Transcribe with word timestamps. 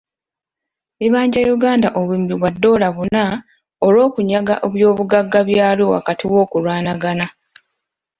Libanja 1.01 1.39
Uganda 1.57 1.87
obuwumbi 1.99 2.33
bwa 2.39 2.49
ddoola 2.55 2.87
buna 2.95 3.23
olw’okunyaga 3.85 4.55
ebyobugagga 4.67 5.39
byalyo 5.49 5.85
wakati 5.93 6.25
w’okulwanagana. 6.31 7.25